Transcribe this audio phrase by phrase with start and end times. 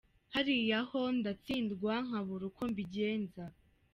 [0.33, 3.43] Hariya ho ndatsindwa nkabura uko mbigenza.